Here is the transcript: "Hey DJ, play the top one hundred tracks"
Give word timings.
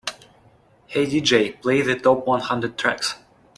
"Hey 0.87 1.05
DJ, 1.05 1.61
play 1.61 1.83
the 1.83 1.93
top 1.95 2.25
one 2.25 2.39
hundred 2.39 2.75
tracks" 2.75 3.13